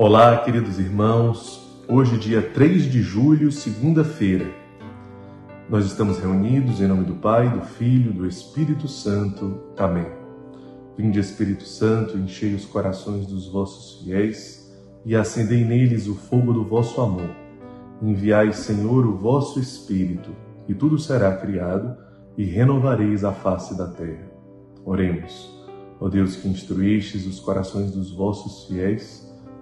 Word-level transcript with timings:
Olá, 0.00 0.44
queridos 0.44 0.78
irmãos. 0.78 1.60
Hoje, 1.88 2.16
dia 2.18 2.40
3 2.40 2.84
de 2.84 3.02
julho, 3.02 3.50
segunda-feira. 3.50 4.46
Nós 5.68 5.86
estamos 5.86 6.20
reunidos 6.20 6.80
em 6.80 6.86
nome 6.86 7.02
do 7.02 7.16
Pai, 7.16 7.50
do 7.50 7.62
Filho, 7.62 8.12
do 8.12 8.24
Espírito 8.24 8.86
Santo. 8.86 9.60
Amém. 9.76 10.06
Vinde, 10.96 11.18
Espírito 11.18 11.64
Santo, 11.64 12.16
enchei 12.16 12.54
os 12.54 12.64
corações 12.64 13.26
dos 13.26 13.48
vossos 13.48 14.00
fiéis 14.00 14.72
e 15.04 15.16
acendei 15.16 15.64
neles 15.64 16.06
o 16.06 16.14
fogo 16.14 16.52
do 16.52 16.62
vosso 16.62 17.00
amor. 17.00 17.30
Enviai, 18.00 18.52
Senhor, 18.52 19.04
o 19.04 19.16
vosso 19.16 19.58
Espírito, 19.58 20.30
e 20.68 20.74
tudo 20.74 20.96
será 20.96 21.36
criado, 21.38 21.96
e 22.36 22.44
renovareis 22.44 23.24
a 23.24 23.32
face 23.32 23.76
da 23.76 23.88
terra. 23.88 24.30
Oremos. 24.84 25.52
Ó 26.00 26.08
Deus 26.08 26.36
que 26.36 26.46
instruístes 26.46 27.26
os 27.26 27.40
corações 27.40 27.90
dos 27.90 28.12
vossos 28.12 28.68
fiéis, 28.68 29.27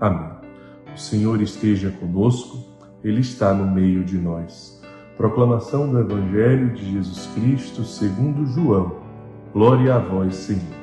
Amém. 0.00 0.30
O 0.94 0.98
Senhor 0.98 1.42
esteja 1.42 1.90
conosco, 1.90 2.58
Ele 3.02 3.20
está 3.20 3.52
no 3.52 3.68
meio 3.68 4.04
de 4.04 4.16
nós. 4.16 4.80
Proclamação 5.16 5.90
do 5.90 5.98
Evangelho 5.98 6.72
de 6.72 6.92
Jesus 6.92 7.28
Cristo 7.34 7.82
segundo 7.82 8.46
João. 8.46 8.96
Glória 9.52 9.96
a 9.96 9.98
vós, 9.98 10.36
Senhor. 10.36 10.78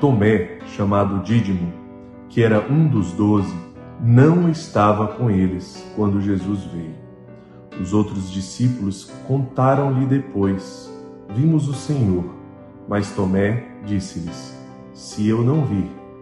Tomé, 0.00 0.60
chamado 0.66 1.22
Dídimo, 1.22 1.70
que 2.30 2.42
era 2.42 2.60
um 2.72 2.88
dos 2.88 3.12
doze, 3.12 3.54
não 4.00 4.48
estava 4.48 5.08
com 5.08 5.30
eles 5.30 5.86
quando 5.94 6.22
Jesus 6.22 6.64
veio. 6.64 6.94
Os 7.78 7.92
outros 7.92 8.30
discípulos 8.30 9.12
contaram-lhe 9.28 10.06
depois: 10.06 10.90
Vimos 11.28 11.68
o 11.68 11.74
Senhor. 11.74 12.24
Mas 12.88 13.12
Tomé 13.12 13.64
disse-lhes: 13.84 14.58
Se 14.94 15.28
eu 15.28 15.42
não 15.42 15.64
vir 15.64 16.01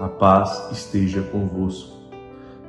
a 0.00 0.08
paz 0.08 0.70
esteja 0.72 1.20
convosco. 1.20 1.94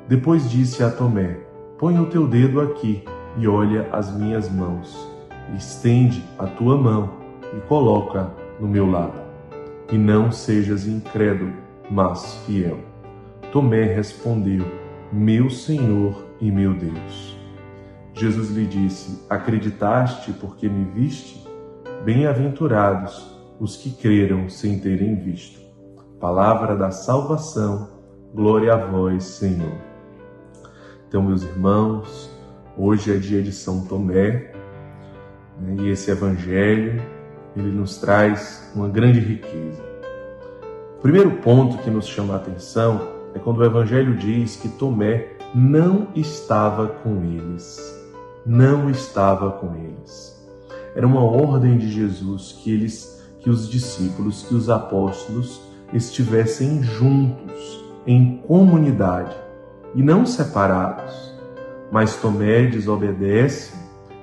Depois 0.08 0.50
disse 0.52 0.84
a 0.84 0.92
Tomé: 0.92 1.38
Põe 1.80 1.98
o 1.98 2.08
teu 2.08 2.28
dedo 2.28 2.60
aqui 2.60 3.04
e 3.38 3.48
olha 3.48 3.88
as 3.92 4.14
minhas 4.14 4.52
mãos. 4.52 5.10
Estende 5.56 6.24
a 6.38 6.46
tua 6.46 6.78
mão 6.78 7.10
e 7.56 7.62
coloca 7.62 8.30
no 8.60 8.68
meu 8.68 8.90
lado. 8.90 9.20
E 9.92 9.98
não 9.98 10.32
sejas 10.32 10.86
incrédulo, 10.86 11.54
mas 11.90 12.36
fiel. 12.46 12.80
Tomé 13.52 13.84
respondeu: 13.84 14.66
Meu 15.12 15.50
Senhor 15.50 16.26
e 16.42 16.52
meu 16.52 16.74
Deus. 16.74 17.38
Jesus 18.14 18.50
lhe 18.50 18.66
disse: 18.66 19.26
Acreditaste 19.30 20.34
porque 20.34 20.68
me 20.68 20.84
viste? 20.84 21.42
Bem-aventurados 22.04 23.40
os 23.60 23.78
que 23.78 23.92
creram 23.92 24.50
sem 24.50 24.80
terem 24.80 25.16
visto 25.16 25.61
palavra 26.22 26.76
da 26.76 26.92
salvação. 26.92 27.90
Glória 28.32 28.76
a 28.76 28.78
vós, 28.78 29.24
Senhor. 29.24 29.74
Então, 31.08 31.24
meus 31.24 31.42
irmãos, 31.42 32.30
hoje 32.78 33.12
é 33.12 33.18
dia 33.18 33.42
de 33.42 33.52
São 33.52 33.84
Tomé 33.86 34.54
né, 35.60 35.76
e 35.80 35.90
esse 35.90 36.12
evangelho 36.12 37.02
ele 37.58 37.72
nos 37.72 37.98
traz 37.98 38.72
uma 38.76 38.88
grande 38.88 39.20
riqueza. 39.20 39.84
O 41.00 41.02
primeiro 41.02 41.32
ponto 41.38 41.80
que 41.80 41.90
nos 41.90 42.06
chama 42.06 42.36
a 42.36 42.38
atenção 42.38 43.02
é 43.34 43.40
quando 43.40 43.58
o 43.58 43.66
evangelho 43.66 44.16
diz 44.16 44.56
que 44.56 44.70
Tomé 44.70 45.36
não 45.56 46.10
estava 46.16 46.88
com 46.88 47.24
eles. 47.24 48.00
Não 48.46 48.92
estava 48.92 49.52
com 49.54 49.76
eles. 49.76 50.40
Era 50.96 51.08
uma 51.08 51.24
ordem 51.24 51.80
de 51.80 51.90
Jesus 51.90 52.54
que 52.64 52.72
eles 52.72 53.20
que 53.40 53.50
os 53.50 53.68
discípulos, 53.68 54.44
que 54.44 54.54
os 54.54 54.70
apóstolos 54.70 55.71
estivessem 55.94 56.82
juntos, 56.84 57.84
em 58.06 58.38
comunidade, 58.48 59.36
e 59.94 60.02
não 60.02 60.26
separados. 60.26 61.32
Mas 61.92 62.16
Tomé 62.16 62.68
desobedece 62.68 63.74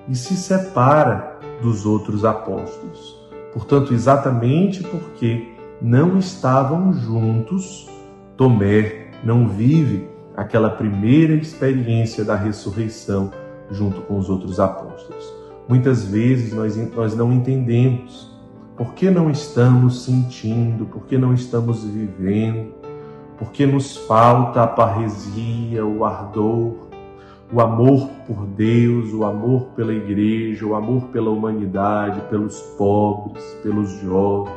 e 0.09 0.15
se 0.17 0.35
separa 0.35 1.39
dos 1.61 1.85
outros 1.85 2.25
apóstolos. 2.25 3.19
Portanto, 3.53 3.93
exatamente 3.93 4.83
porque 4.83 5.55
não 5.81 6.19
estavam 6.19 6.93
juntos, 6.93 7.89
Tomé 8.37 9.11
não 9.23 9.49
vive 9.49 10.09
aquela 10.37 10.71
primeira 10.71 11.35
experiência 11.35 12.25
da 12.25 12.37
ressurreição 12.37 13.33
junto 13.71 14.01
com 14.03 14.19
os 14.19 14.31
outros 14.31 14.59
apóstolos. 14.61 15.33
Muitas 15.69 16.05
vezes 16.05 16.53
nós, 16.53 16.77
nós 16.95 17.15
não 17.15 17.33
entendemos 17.33 18.38
por 18.79 18.95
que 18.95 19.11
não 19.11 19.29
estamos 19.29 20.05
sentindo? 20.05 20.87
Por 20.87 21.05
que 21.05 21.19
não 21.19 21.35
estamos 21.35 21.83
vivendo? 21.83 22.73
Por 23.37 23.51
que 23.51 23.67
nos 23.67 23.97
falta 23.97 24.63
a 24.63 24.67
parresia, 24.69 25.85
o 25.85 26.05
ardor, 26.05 26.89
o 27.53 27.61
amor 27.61 28.09
por 28.25 28.47
Deus, 28.47 29.13
o 29.13 29.25
amor 29.25 29.71
pela 29.75 29.93
igreja, 29.93 30.65
o 30.65 30.77
amor 30.77 31.07
pela 31.09 31.29
humanidade, 31.29 32.21
pelos 32.31 32.61
pobres, 32.79 33.45
pelos 33.65 33.91
jovens? 34.01 34.57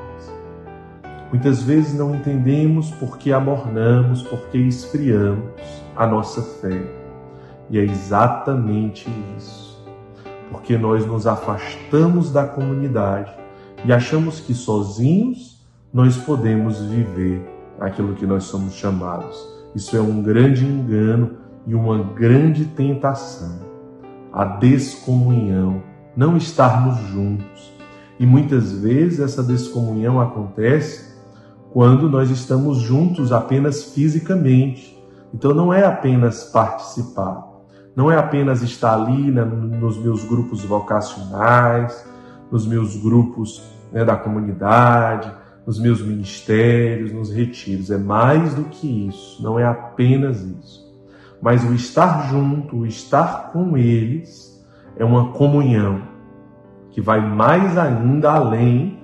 Muitas 1.31 1.63
vezes 1.63 1.97
não 1.97 2.13
entendemos 2.13 2.91
por 2.91 3.17
que 3.17 3.33
amornamos, 3.33 4.21
por 4.21 4.49
que 4.49 4.59
esfriamos 4.59 5.43
a 5.95 6.05
nossa 6.05 6.43
fé. 6.43 6.79
E 7.71 7.79
é 7.79 7.83
exatamente 7.83 9.09
isso. 9.35 9.83
Porque 10.51 10.77
nós 10.77 11.07
nos 11.07 11.25
afastamos 11.25 12.31
da 12.31 12.45
comunidade 12.45 13.41
e 13.83 13.91
achamos 13.91 14.39
que 14.39 14.53
sozinhos 14.53 15.65
nós 15.93 16.15
podemos 16.17 16.79
viver 16.79 17.41
aquilo 17.79 18.13
que 18.15 18.25
nós 18.25 18.43
somos 18.43 18.73
chamados. 18.73 19.47
Isso 19.75 19.95
é 19.97 20.01
um 20.01 20.21
grande 20.21 20.65
engano 20.65 21.37
e 21.65 21.73
uma 21.73 22.03
grande 22.03 22.65
tentação. 22.65 23.59
A 24.31 24.45
descomunhão, 24.45 25.81
não 26.15 26.37
estarmos 26.37 26.97
juntos. 27.09 27.71
E 28.19 28.25
muitas 28.25 28.71
vezes 28.71 29.19
essa 29.19 29.41
descomunhão 29.41 30.22
acontece 30.22 31.11
quando 31.73 32.09
nós 32.09 32.29
estamos 32.29 32.77
juntos 32.77 33.31
apenas 33.31 33.84
fisicamente. 33.84 34.97
Então 35.34 35.53
não 35.53 35.73
é 35.73 35.85
apenas 35.85 36.43
participar, 36.43 37.47
não 37.95 38.11
é 38.11 38.17
apenas 38.17 38.61
estar 38.61 38.93
ali 38.93 39.31
nos 39.31 39.97
meus 39.97 40.23
grupos 40.25 40.63
vocacionais, 40.63 42.05
nos 42.51 42.67
meus 42.67 42.97
grupos 42.97 43.63
né, 43.91 44.03
da 44.03 44.15
comunidade, 44.15 45.31
nos 45.65 45.79
meus 45.79 46.01
ministérios, 46.01 47.11
nos 47.11 47.31
retiros. 47.31 47.89
É 47.89 47.97
mais 47.97 48.53
do 48.53 48.65
que 48.65 49.07
isso, 49.07 49.41
não 49.41 49.57
é 49.57 49.65
apenas 49.65 50.41
isso. 50.41 50.91
Mas 51.41 51.63
o 51.63 51.73
estar 51.73 52.29
junto, 52.29 52.77
o 52.77 52.85
estar 52.85 53.51
com 53.51 53.77
eles, 53.77 54.63
é 54.97 55.05
uma 55.05 55.31
comunhão 55.31 56.01
que 56.91 57.01
vai 57.01 57.21
mais 57.21 57.77
ainda 57.77 58.31
além 58.31 58.99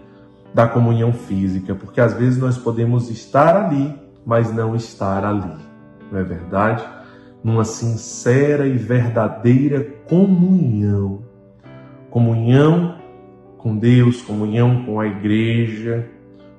da 0.54 0.68
comunhão 0.68 1.14
física, 1.14 1.74
porque 1.74 2.02
às 2.02 2.14
vezes 2.14 2.40
nós 2.40 2.58
podemos 2.58 3.10
estar 3.10 3.56
ali, 3.56 3.96
mas 4.26 4.54
não 4.54 4.76
estar 4.76 5.24
ali, 5.24 5.56
não 6.12 6.20
é 6.20 6.24
verdade? 6.24 6.84
Numa 7.44 7.64
sincera 7.64 8.68
e 8.68 8.78
verdadeira 8.78 9.84
comunhão. 10.08 11.20
Comunhão 12.10 12.97
com 13.68 13.76
Deus, 13.76 14.22
comunhão 14.22 14.86
com 14.86 14.98
a 14.98 15.06
igreja, 15.06 16.08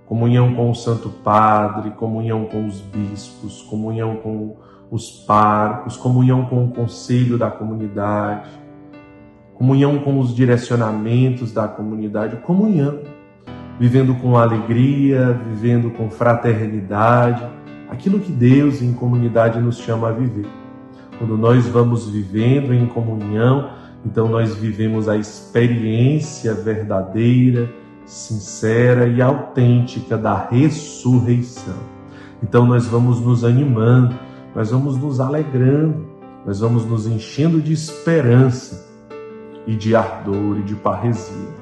comunhão 0.05 0.55
com 0.55 0.71
o 0.71 0.75
Santo 0.75 1.09
Padre, 1.09 1.93
comunhão 1.93 2.45
com 2.45 2.67
os 2.67 2.83
bispos, 2.83 3.63
comunhão 3.63 4.17
com 4.17 4.57
os 4.91 5.09
párocos, 5.09 5.97
comunhão 5.97 6.45
com 6.45 6.67
o 6.67 6.71
conselho 6.71 7.39
da 7.39 7.51
comunidade, 7.51 8.51
comunhão 9.55 10.01
com 10.01 10.19
os 10.19 10.37
direcionamentos 10.37 11.51
da 11.51 11.67
comunidade, 11.67 12.37
comunhão, 12.43 12.99
vivendo 13.81 14.15
com 14.17 14.37
alegria, 14.37 15.33
vivendo 15.49 15.91
com 15.91 16.11
fraternidade, 16.11 17.43
aquilo 17.89 18.21
que 18.21 18.33
Deus 18.33 18.83
em 18.83 18.93
comunidade 18.93 19.59
nos 19.59 19.79
chama 19.79 20.11
a 20.11 20.13
viver. 20.13 20.47
Quando 21.17 21.39
nós 21.39 21.67
vamos 21.69 22.07
vivendo 22.07 22.75
em 22.75 22.85
comunhão, 22.85 23.71
então 24.05 24.29
nós 24.29 24.55
vivemos 24.55 25.09
a 25.09 25.17
experiência 25.17 26.55
verdadeira, 26.55 27.69
sincera 28.05 29.07
e 29.07 29.21
autêntica 29.21 30.17
da 30.17 30.49
ressurreição. 30.49 31.77
Então 32.43 32.65
nós 32.65 32.87
vamos 32.87 33.21
nos 33.21 33.45
animando, 33.45 34.15
nós 34.55 34.71
vamos 34.71 34.97
nos 34.97 35.21
alegrando, 35.21 36.07
nós 36.47 36.61
vamos 36.61 36.85
nos 36.85 37.07
enchendo 37.07 37.61
de 37.61 37.73
esperança 37.73 38.87
e 39.67 39.75
de 39.75 39.95
ardor 39.95 40.59
e 40.59 40.63
de 40.63 40.75
parresia. 40.77 41.59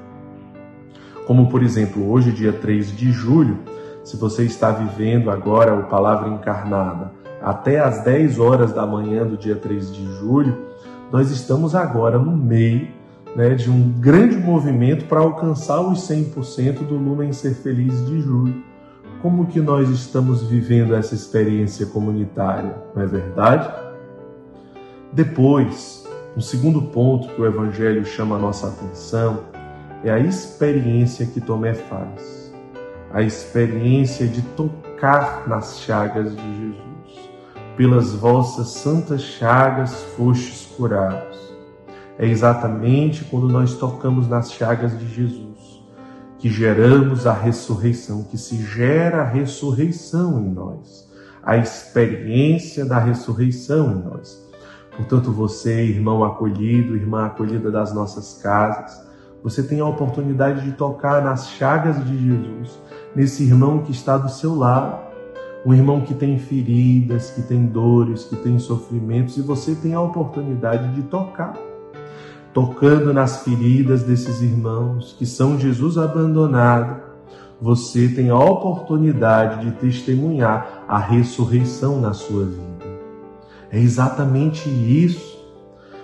Como, 1.27 1.49
por 1.49 1.63
exemplo, 1.63 2.09
hoje, 2.09 2.31
dia 2.31 2.53
3 2.53 2.97
de 2.97 3.11
julho, 3.11 3.59
se 4.05 4.17
você 4.17 4.45
está 4.45 4.71
vivendo 4.71 5.31
agora 5.31 5.75
o 5.75 5.85
Palavra 5.85 6.29
Encarnada 6.29 7.11
até 7.43 7.81
às 7.81 8.05
10 8.05 8.39
horas 8.39 8.73
da 8.73 8.87
manhã 8.87 9.27
do 9.27 9.37
dia 9.37 9.57
3 9.57 9.93
de 9.93 10.05
julho, 10.19 10.66
nós 11.11 11.31
estamos 11.31 11.75
agora 11.75 12.19
no 12.19 12.37
meio 12.37 12.89
né, 13.37 13.55
de 13.55 13.71
um 13.71 13.93
grande 14.01 14.37
movimento 14.37 15.05
para 15.05 15.21
alcançar 15.21 15.81
os 15.81 16.01
100% 16.09 16.87
do 16.87 16.95
Lumen 16.95 17.33
Ser 17.33 17.55
Feliz 17.55 18.05
de 18.07 18.21
julho. 18.21 18.63
Como 19.21 19.47
que 19.47 19.61
nós 19.61 19.89
estamos 19.91 20.43
vivendo 20.43 20.95
essa 20.95 21.15
experiência 21.15 21.87
comunitária, 21.87 22.75
não 22.95 23.03
é 23.03 23.07
verdade? 23.07 23.69
Depois, 25.13 26.07
um 26.37 26.41
segundo 26.41 26.83
ponto 26.83 27.29
que 27.29 27.41
o 27.41 27.47
Evangelho 27.47 28.05
chama 28.05 28.37
a 28.37 28.39
nossa 28.39 28.69
atenção 28.69 29.41
é 30.05 30.11
a 30.11 30.19
experiência 30.19 31.27
que 31.27 31.41
Tomé 31.41 31.75
faz, 31.75 32.53
a 33.13 33.23
experiência 33.23 34.27
de 34.27 34.43
tocar 34.43 35.49
nas 35.49 35.81
chagas 35.81 36.37
de 36.37 36.43
Jesus. 36.43 37.31
Pelas 37.77 38.13
vossas 38.13 38.69
santas 38.69 39.21
chagas 39.21 40.03
fostes 40.17 40.66
curados. 40.77 41.39
É 42.19 42.27
exatamente 42.27 43.25
quando 43.25 43.49
nós 43.49 43.75
tocamos 43.75 44.29
nas 44.29 44.53
chagas 44.53 44.99
de 44.99 45.07
Jesus 45.09 45.47
que 46.39 46.51
geramos 46.51 47.27
a 47.27 47.33
ressurreição, 47.33 48.23
que 48.23 48.37
se 48.37 48.63
gera 48.63 49.23
a 49.23 49.25
ressurreição 49.25 50.39
em 50.39 50.51
nós, 50.51 51.11
a 51.43 51.57
experiência 51.57 52.85
da 52.85 52.99
ressurreição 52.99 53.93
em 53.93 54.03
nós. 54.05 54.47
Portanto, 54.97 55.33
você, 55.33 55.85
irmão 55.85 56.25
acolhido, 56.25 56.97
irmã 56.97 57.27
acolhida 57.27 57.71
das 57.71 57.93
nossas 57.93 58.41
casas, 58.43 59.05
você 59.43 59.63
tem 59.63 59.81
a 59.81 59.87
oportunidade 59.87 60.63
de 60.63 60.73
tocar 60.73 61.23
nas 61.23 61.49
chagas 61.51 62.05
de 62.05 62.17
Jesus, 62.17 62.79
nesse 63.15 63.45
irmão 63.45 63.83
que 63.83 63.93
está 63.93 64.17
do 64.17 64.29
seu 64.29 64.55
lado, 64.55 65.06
um 65.67 65.75
irmão 65.75 66.01
que 66.01 66.15
tem 66.15 66.39
feridas, 66.39 67.31
que 67.31 67.43
tem 67.43 67.67
dores, 67.67 68.23
que 68.23 68.37
tem 68.37 68.57
sofrimentos, 68.57 69.37
e 69.37 69.43
você 69.43 69.75
tem 69.75 69.95
a 69.95 70.01
oportunidade 70.01 70.95
de 70.95 71.03
tocar. 71.03 71.55
Tocando 72.55 73.13
nas 73.13 73.43
feridas 73.43 74.05
desses 74.05 74.41
irmãos 74.41 75.17
que 75.19 75.27
são 75.27 75.59
Jesus 75.59 75.99
abandonado, 75.99 77.03
você 77.61 78.07
tem 78.07 78.31
a 78.31 78.39
oportunidade 78.39 79.65
de 79.65 79.73
testemunhar 79.73 80.85
a 80.87 80.99
ressurreição 80.99 82.01
na 82.01 82.13
sua 82.13 82.45
vida. 82.45 82.87
É 83.69 83.81
exatamente 83.81 84.69
isso. 84.69 85.37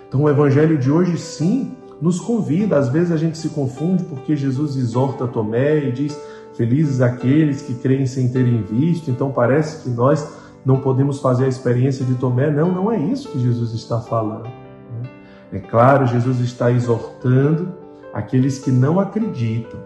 Então, 0.09 0.23
o 0.23 0.29
Evangelho 0.29 0.77
de 0.77 0.91
hoje, 0.91 1.17
sim, 1.17 1.71
nos 2.01 2.19
convida. 2.19 2.77
Às 2.77 2.89
vezes 2.89 3.13
a 3.13 3.17
gente 3.17 3.39
se 3.39 3.51
confunde 3.51 4.03
porque 4.03 4.35
Jesus 4.35 4.77
exorta 4.77 5.29
Tomé 5.29 5.87
e 5.87 5.93
diz: 5.93 6.19
Felizes 6.55 7.01
aqueles 7.01 7.63
que 7.63 7.75
creem 7.75 8.07
sem 8.07 8.29
terem 8.29 8.63
visto. 8.63 9.11
Então 9.11 9.31
parece 9.31 9.83
que 9.83 9.91
nós 9.91 10.27
não 10.65 10.81
podemos 10.81 11.19
fazer 11.19 11.47
a 11.47 11.49
experiência 11.49 12.05
de 12.05 12.15
Tomé. 12.15 12.51
Não, 12.51 12.71
não 12.71 12.93
é 12.93 12.99
isso 12.99 13.29
que 13.29 13.39
Jesus 13.39 13.73
está 13.73 14.01
falando. 14.01 14.45
Né? 14.45 15.11
É 15.53 15.59
claro, 15.59 16.07
Jesus 16.07 16.41
está 16.41 16.71
exortando 16.71 17.73
aqueles 18.13 18.59
que 18.59 18.71
não 18.71 19.01
acreditam. 19.01 19.81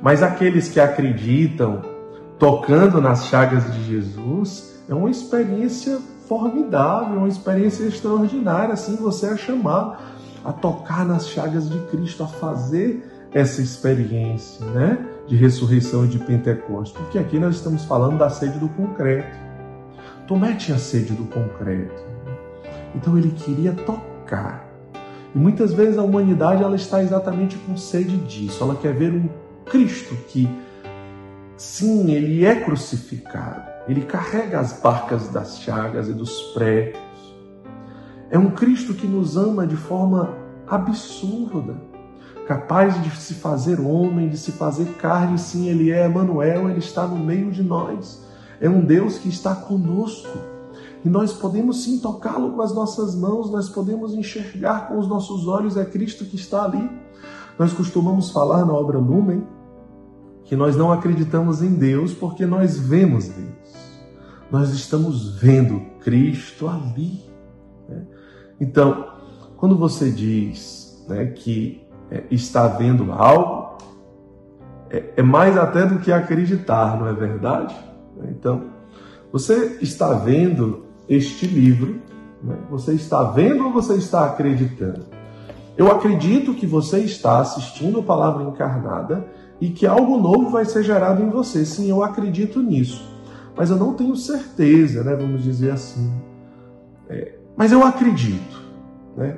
Mas 0.00 0.22
aqueles 0.22 0.68
que 0.68 0.80
acreditam, 0.80 1.82
tocando 2.38 3.00
nas 3.00 3.26
chagas 3.26 3.70
de 3.72 3.84
Jesus, 3.84 4.82
é 4.88 4.94
uma 4.94 5.10
experiência 5.10 5.98
formidável, 6.26 7.18
uma 7.18 7.28
experiência 7.28 7.84
extraordinária. 7.84 8.72
Assim 8.72 8.96
você 8.96 9.26
é 9.26 9.36
chamado 9.36 9.98
a 10.44 10.52
tocar 10.52 11.04
nas 11.04 11.28
chagas 11.28 11.68
de 11.68 11.78
Cristo, 11.86 12.22
a 12.22 12.26
fazer 12.26 13.28
essa 13.32 13.60
experiência 13.60 14.64
né, 14.66 15.06
de 15.30 15.36
ressurreição 15.36 16.04
e 16.04 16.08
de 16.08 16.18
Pentecostes. 16.18 16.92
Porque 17.00 17.16
aqui 17.16 17.38
nós 17.38 17.54
estamos 17.54 17.84
falando 17.84 18.18
da 18.18 18.28
sede 18.28 18.58
do 18.58 18.68
concreto. 18.70 19.38
Tomé 20.26 20.54
tinha 20.54 20.76
sede 20.76 21.12
do 21.12 21.24
concreto. 21.24 22.02
Então 22.94 23.16
ele 23.16 23.30
queria 23.30 23.72
tocar. 23.72 24.68
E 25.32 25.38
muitas 25.38 25.72
vezes 25.72 25.96
a 25.96 26.02
humanidade 26.02 26.62
ela 26.62 26.74
está 26.74 27.00
exatamente 27.00 27.56
com 27.58 27.76
sede 27.76 28.16
disso. 28.18 28.64
Ela 28.64 28.74
quer 28.74 28.92
ver 28.92 29.12
um 29.12 29.28
Cristo 29.64 30.16
que, 30.26 30.48
sim, 31.56 32.10
ele 32.10 32.44
é 32.44 32.56
crucificado. 32.56 33.70
Ele 33.88 34.02
carrega 34.02 34.58
as 34.58 34.80
barcas 34.80 35.28
das 35.28 35.60
chagas 35.60 36.08
e 36.08 36.12
dos 36.12 36.40
pregos 36.52 37.00
é 38.30 38.38
um 38.38 38.50
Cristo 38.50 38.94
que 38.94 39.08
nos 39.08 39.36
ama 39.36 39.66
de 39.66 39.76
forma 39.76 40.32
absurda, 40.68 41.74
capaz 42.50 43.00
de 43.00 43.16
se 43.16 43.34
fazer 43.34 43.78
homem, 43.78 44.28
de 44.28 44.36
se 44.36 44.50
fazer 44.50 44.84
carne. 44.94 45.38
Sim, 45.38 45.68
Ele 45.68 45.92
é 45.92 46.04
Emmanuel, 46.04 46.68
Ele 46.68 46.80
está 46.80 47.06
no 47.06 47.16
meio 47.16 47.52
de 47.52 47.62
nós. 47.62 48.26
É 48.60 48.68
um 48.68 48.84
Deus 48.84 49.18
que 49.18 49.28
está 49.28 49.54
conosco. 49.54 50.36
E 51.04 51.08
nós 51.08 51.32
podemos 51.32 51.84
sim 51.84 52.00
tocá-lo 52.00 52.50
com 52.50 52.60
as 52.60 52.74
nossas 52.74 53.14
mãos, 53.14 53.52
nós 53.52 53.68
podemos 53.68 54.14
enxergar 54.14 54.88
com 54.88 54.98
os 54.98 55.06
nossos 55.06 55.46
olhos, 55.46 55.76
é 55.76 55.84
Cristo 55.84 56.24
que 56.24 56.34
está 56.34 56.64
ali. 56.64 56.90
Nós 57.56 57.72
costumamos 57.72 58.32
falar 58.32 58.64
na 58.64 58.72
obra 58.72 58.98
Lumen 58.98 59.46
que 60.44 60.56
nós 60.56 60.74
não 60.74 60.90
acreditamos 60.90 61.62
em 61.62 61.72
Deus 61.72 62.12
porque 62.12 62.44
nós 62.46 62.76
vemos 62.76 63.28
Deus. 63.28 64.00
Nós 64.50 64.70
estamos 64.70 65.38
vendo 65.38 65.80
Cristo 66.00 66.66
ali. 66.66 67.22
Né? 67.88 68.04
Então, 68.60 69.06
quando 69.56 69.78
você 69.78 70.10
diz 70.10 71.04
né, 71.08 71.26
que 71.26 71.88
é, 72.10 72.24
está 72.30 72.66
vendo 72.66 73.12
algo, 73.12 73.78
é, 74.90 75.04
é, 75.16 75.22
mais 75.22 75.56
até 75.56 75.86
do 75.86 75.98
que 76.00 76.10
acreditar, 76.10 76.98
não 76.98 77.06
é 77.06 77.12
verdade? 77.12 77.74
Então, 78.28 78.64
você 79.32 79.78
está 79.80 80.12
vendo 80.14 80.84
este 81.08 81.46
livro, 81.46 82.00
né? 82.42 82.56
você 82.68 82.94
está 82.94 83.22
vendo 83.22 83.66
ou 83.66 83.72
você 83.72 83.94
está 83.94 84.26
acreditando? 84.26 85.06
Eu 85.76 85.90
acredito 85.90 86.52
que 86.54 86.66
você 86.66 86.98
está 86.98 87.38
assistindo 87.38 88.00
a 88.00 88.02
palavra 88.02 88.42
encarnada 88.42 89.26
e 89.60 89.70
que 89.70 89.86
algo 89.86 90.18
novo 90.18 90.50
vai 90.50 90.64
ser 90.64 90.82
gerado 90.82 91.22
em 91.22 91.30
você. 91.30 91.64
Sim, 91.64 91.88
eu 91.88 92.02
acredito 92.02 92.60
nisso. 92.60 93.08
Mas 93.56 93.70
eu 93.70 93.76
não 93.76 93.94
tenho 93.94 94.16
certeza, 94.16 95.04
né? 95.04 95.14
Vamos 95.14 95.42
dizer 95.42 95.70
assim. 95.70 96.12
É, 97.08 97.34
mas 97.56 97.72
eu 97.72 97.84
acredito. 97.84 98.60
Né? 99.16 99.36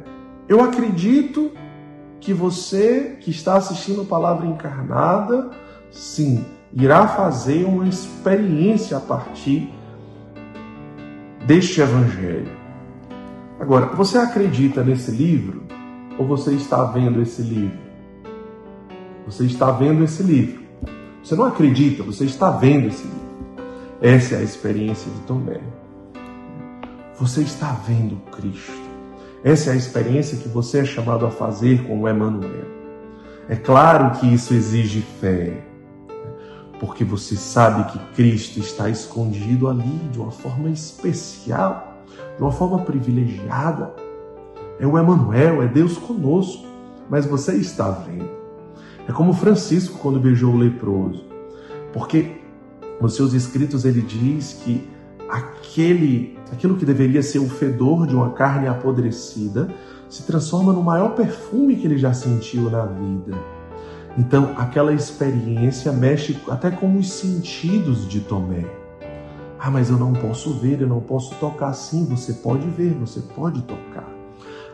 Eu 0.48 0.62
acredito 0.62 1.50
que 2.22 2.32
você 2.32 3.18
que 3.20 3.30
está 3.30 3.56
assistindo 3.56 4.02
a 4.02 4.04
Palavra 4.04 4.46
Encarnada, 4.46 5.50
sim, 5.90 6.44
irá 6.72 7.08
fazer 7.08 7.64
uma 7.64 7.86
experiência 7.86 8.96
a 8.96 9.00
partir 9.00 9.68
deste 11.44 11.80
Evangelho. 11.80 12.50
Agora, 13.58 13.86
você 13.86 14.18
acredita 14.18 14.84
nesse 14.84 15.10
livro 15.10 15.64
ou 16.16 16.24
você 16.24 16.52
está 16.52 16.84
vendo 16.84 17.20
esse 17.20 17.42
livro? 17.42 17.78
Você 19.26 19.44
está 19.44 19.72
vendo 19.72 20.04
esse 20.04 20.22
livro. 20.22 20.62
Você 21.24 21.34
não 21.34 21.44
acredita, 21.44 22.04
você 22.04 22.24
está 22.24 22.50
vendo 22.50 22.86
esse 22.86 23.02
livro. 23.02 23.22
Essa 24.00 24.36
é 24.36 24.38
a 24.38 24.42
experiência 24.42 25.10
de 25.10 25.20
Tomé. 25.22 25.60
Você 27.16 27.42
está 27.42 27.72
vendo 27.86 28.16
Cristo. 28.30 28.91
Essa 29.44 29.70
é 29.70 29.72
a 29.72 29.76
experiência 29.76 30.38
que 30.38 30.48
você 30.48 30.78
é 30.78 30.84
chamado 30.84 31.26
a 31.26 31.30
fazer 31.30 31.84
com 31.86 32.00
o 32.00 32.08
Emmanuel. 32.08 32.64
É 33.48 33.56
claro 33.56 34.18
que 34.18 34.32
isso 34.32 34.54
exige 34.54 35.00
fé, 35.20 35.64
porque 36.78 37.04
você 37.04 37.34
sabe 37.34 37.90
que 37.90 37.98
Cristo 38.14 38.60
está 38.60 38.88
escondido 38.88 39.68
ali 39.68 39.98
de 40.12 40.20
uma 40.20 40.30
forma 40.30 40.70
especial, 40.70 42.04
de 42.36 42.42
uma 42.42 42.52
forma 42.52 42.78
privilegiada. 42.80 43.92
É 44.78 44.86
o 44.86 44.96
Emmanuel, 44.96 45.60
é 45.60 45.66
Deus 45.66 45.98
conosco, 45.98 46.64
mas 47.10 47.26
você 47.26 47.56
está 47.56 47.90
vendo. 47.90 48.30
É 49.08 49.12
como 49.12 49.32
Francisco 49.32 49.98
quando 49.98 50.20
beijou 50.20 50.54
o 50.54 50.56
leproso, 50.56 51.24
porque 51.92 52.36
nos 53.00 53.16
seus 53.16 53.32
escritos 53.32 53.84
ele 53.84 54.02
diz 54.02 54.60
que 54.64 54.88
aquele 55.28 56.38
aquilo 56.52 56.76
que 56.76 56.84
deveria 56.84 57.22
ser 57.22 57.38
o 57.38 57.48
fedor 57.48 58.06
de 58.06 58.14
uma 58.14 58.30
carne 58.30 58.68
apodrecida, 58.68 59.68
se 60.08 60.22
transforma 60.24 60.72
no 60.72 60.82
maior 60.82 61.14
perfume 61.14 61.76
que 61.76 61.86
ele 61.86 61.96
já 61.96 62.12
sentiu 62.12 62.70
na 62.70 62.84
vida. 62.84 63.36
Então, 64.18 64.52
aquela 64.58 64.92
experiência 64.92 65.90
mexe 65.90 66.38
até 66.48 66.70
com 66.70 66.98
os 66.98 67.10
sentidos 67.10 68.06
de 68.06 68.20
Tomé. 68.20 68.66
Ah, 69.58 69.70
mas 69.70 69.88
eu 69.88 69.96
não 69.96 70.12
posso 70.12 70.52
ver, 70.54 70.82
eu 70.82 70.88
não 70.88 71.00
posso 71.00 71.34
tocar. 71.36 71.72
Sim, 71.72 72.04
você 72.04 72.34
pode 72.34 72.68
ver, 72.68 72.92
você 72.94 73.20
pode 73.20 73.62
tocar. 73.62 74.06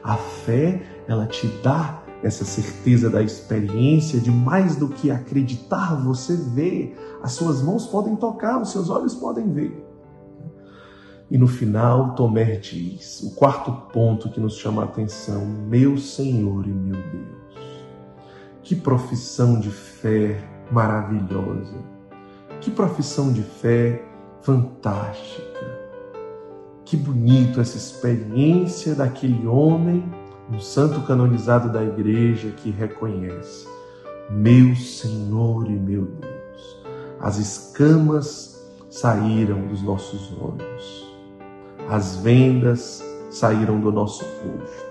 A 0.03 0.17
fé, 0.17 0.83
ela 1.07 1.27
te 1.27 1.47
dá 1.63 2.03
essa 2.23 2.45
certeza 2.45 3.09
da 3.09 3.23
experiência 3.23 4.19
de 4.19 4.31
mais 4.31 4.75
do 4.75 4.89
que 4.89 5.11
acreditar, 5.11 5.95
você 6.03 6.35
vê. 6.35 6.97
As 7.23 7.33
suas 7.33 7.63
mãos 7.63 7.87
podem 7.87 8.17
tocar, 8.17 8.61
os 8.61 8.73
seus 8.73 8.91
olhos 8.91 9.15
podem 9.15 9.53
ver. 9.53 9.88
E 11.31 11.37
no 11.37 11.47
final, 11.47 12.15
Tomé 12.15 12.57
diz, 12.57 13.21
o 13.23 13.35
quarto 13.35 13.71
ponto 13.93 14.31
que 14.31 14.41
nos 14.41 14.57
chama 14.57 14.83
a 14.83 14.85
atenção: 14.87 15.45
Meu 15.45 15.99
Senhor 15.99 16.67
e 16.67 16.71
meu 16.71 16.97
Deus. 16.97 17.85
Que 18.63 18.75
profissão 18.75 19.61
de 19.61 19.71
fé 19.71 20.43
maravilhosa. 20.71 21.77
Que 22.63 22.71
profissão 22.71 23.31
de 23.31 23.43
fé 23.43 24.03
fantástica. 24.41 25.79
Que 26.83 26.97
bonito 26.97 27.61
essa 27.61 27.77
experiência 27.77 28.95
daquele 28.95 29.47
homem, 29.47 30.03
um 30.51 30.59
santo 30.59 31.03
canonizado 31.03 31.71
da 31.71 31.85
igreja 31.85 32.53
que 32.53 32.71
reconhece: 32.71 33.69
Meu 34.31 34.75
Senhor 34.75 35.67
e 35.71 35.75
meu 35.75 36.07
Deus. 36.07 36.83
As 37.21 37.37
escamas 37.37 38.67
saíram 38.89 39.67
dos 39.67 39.83
nossos 39.83 40.33
olhos 40.41 41.08
as 41.89 42.17
vendas 42.17 43.03
saíram 43.31 43.81
do 43.81 43.91
nosso 43.91 44.25
rosto 44.25 44.89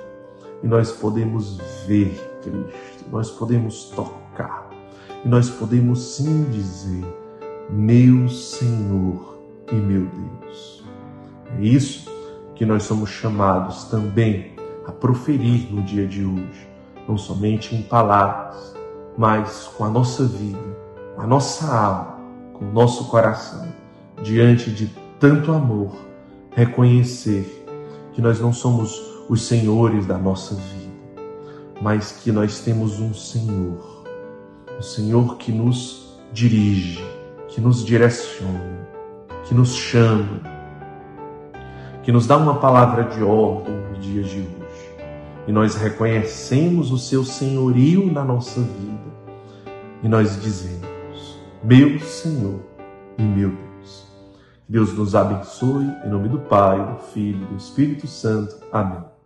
e 0.63 0.67
nós 0.67 0.91
podemos 0.91 1.57
ver 1.85 2.39
Cristo, 2.41 3.05
nós 3.11 3.29
podemos 3.29 3.85
tocar 3.95 4.69
e 5.23 5.27
nós 5.27 5.49
podemos 5.49 5.99
sim 6.15 6.45
dizer: 6.49 7.05
Meu 7.69 8.27
Senhor 8.27 9.37
e 9.71 9.75
meu 9.75 10.07
Deus. 10.07 10.83
É 11.57 11.61
isso 11.61 12.11
que 12.55 12.65
nós 12.65 12.83
somos 12.83 13.09
chamados 13.09 13.85
também 13.85 14.55
a 14.87 14.91
proferir 14.91 15.71
no 15.71 15.83
dia 15.83 16.07
de 16.07 16.25
hoje, 16.25 16.67
não 17.07 17.17
somente 17.17 17.75
em 17.75 17.83
palavras, 17.83 18.75
mas 19.17 19.69
com 19.77 19.85
a 19.85 19.89
nossa 19.89 20.25
vida, 20.25 20.77
com 21.15 21.21
a 21.21 21.27
nossa 21.27 21.67
alma, 21.67 22.17
com 22.53 22.65
o 22.65 22.71
nosso 22.71 23.05
coração, 23.09 23.67
diante 24.23 24.71
de 24.71 24.87
tanto 25.19 25.51
amor 25.51 26.06
reconhecer 26.57 27.63
que 28.13 28.19
nós 28.19 28.39
não 28.39 28.51
somos 28.51 28.99
os 29.29 29.43
senhores 29.43 30.07
da 30.07 30.17
nossa 30.17 30.55
vida, 30.55 31.21
mas 31.79 32.13
que 32.13 32.31
nós 32.31 32.61
temos 32.61 32.99
um 32.99 33.13
Senhor, 33.13 34.03
um 34.75 34.81
Senhor 34.81 35.37
que 35.37 35.51
nos 35.51 36.17
dirige, 36.33 37.05
que 37.47 37.61
nos 37.61 37.85
direciona, 37.85 38.89
que 39.43 39.53
nos 39.53 39.75
chama, 39.75 40.41
que 42.01 42.11
nos 42.11 42.25
dá 42.25 42.37
uma 42.37 42.55
palavra 42.55 43.03
de 43.03 43.21
ordem 43.21 43.75
no 43.75 43.99
dia 43.99 44.23
de 44.23 44.39
hoje. 44.39 44.95
E 45.47 45.51
nós 45.51 45.75
reconhecemos 45.75 46.91
o 46.91 46.97
seu 46.97 47.23
senhorio 47.23 48.11
na 48.11 48.23
nossa 48.23 48.61
vida. 48.61 49.07
E 50.01 50.07
nós 50.07 50.41
dizemos: 50.41 51.39
Meu 51.63 51.99
Senhor 51.99 52.61
e 53.15 53.21
meu 53.21 53.49
Deus. 53.49 53.66
Deus 54.69 54.93
nos 54.93 55.15
abençoe, 55.15 55.85
em 56.05 56.09
nome 56.09 56.27
do 56.27 56.39
Pai, 56.39 56.77
do 56.77 56.99
Filho 57.13 57.41
e 57.43 57.45
do 57.45 57.55
Espírito 57.55 58.05
Santo. 58.05 58.57
Amém. 58.71 59.16